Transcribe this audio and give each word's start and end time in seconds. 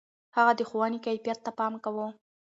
هغه 0.35 0.53
د 0.55 0.61
ښوونې 0.69 0.99
کيفيت 1.05 1.39
ته 1.45 1.51
پام 1.59 1.73
کاوه. 1.83 2.07